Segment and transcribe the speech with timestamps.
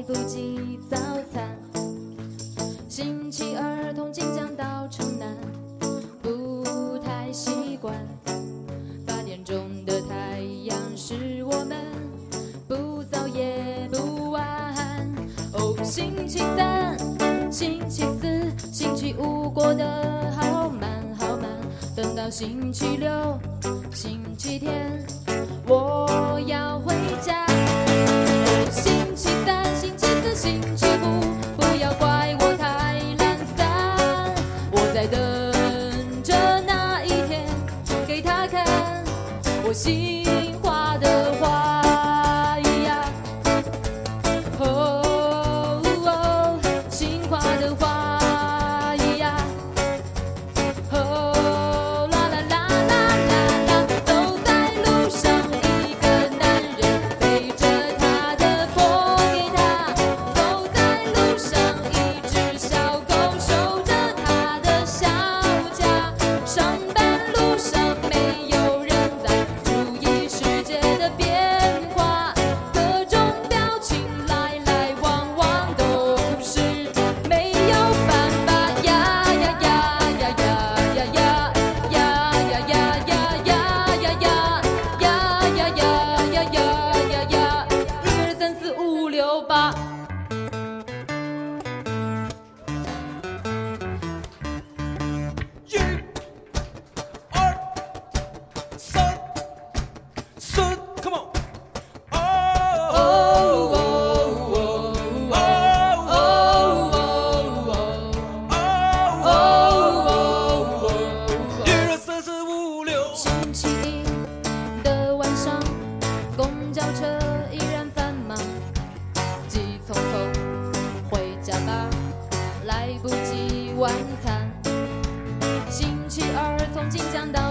[0.00, 0.96] 来不及早
[1.30, 1.54] 餐，
[2.88, 5.36] 星期二从晋江到城南，
[6.22, 6.64] 不
[7.04, 7.94] 太习惯。
[9.06, 11.76] 八点钟的太阳是我们，
[12.66, 14.42] 不早也不晚。
[15.52, 16.96] 哦，星期三、
[17.52, 21.46] 星期四、星期五过得好慢好慢，
[21.94, 23.38] 等到星期六、
[23.92, 25.04] 星期天。
[25.66, 26.79] 我要。
[35.00, 36.34] 在等着
[36.66, 37.48] 那一天
[38.06, 39.02] 给他看
[39.64, 40.19] 我心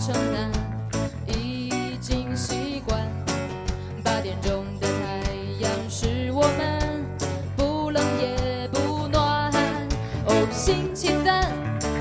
[0.00, 0.50] 城南
[1.26, 3.06] 已经习惯，
[4.02, 5.30] 八点钟的太
[5.60, 7.04] 阳是我们
[7.54, 9.52] 不冷也不暖。
[10.24, 11.52] 哦，星期三、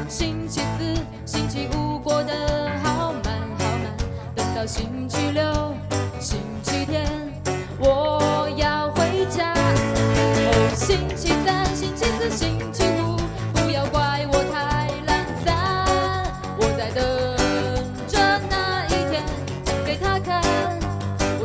[0.08, 0.96] 星期四、
[1.26, 3.98] 星期五过得好慢好慢，
[4.34, 4.99] 等到星。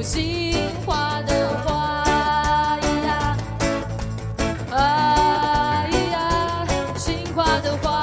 [0.04, 0.52] 心
[0.84, 2.04] 花的花
[2.78, 3.36] 呀
[6.12, 7.93] 呀心花的花。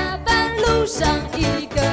[0.00, 1.06] 下班路上
[1.36, 1.89] 一个